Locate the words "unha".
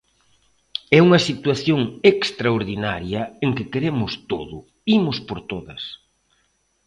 1.07-1.23